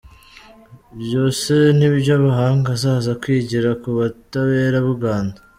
Ibyo 0.95 1.23
se 1.41 1.57
nibyo 1.77 2.11
amahanga 2.19 2.67
azaza 2.75 3.11
kwigira 3.21 3.69
ku 3.81 3.89
butabera 3.97 4.77
bw’u 4.83 4.95
Rwanda? 4.97 5.37